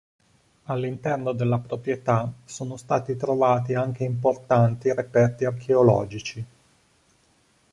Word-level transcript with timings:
All'interno 0.63 1.31
della 1.31 1.59
proprietà 1.59 2.33
sono 2.45 2.75
stai 2.75 3.15
trovati 3.15 3.75
anche 3.75 4.03
importanti 4.03 4.91
reperti 4.91 5.45
archeologici. 5.45 6.45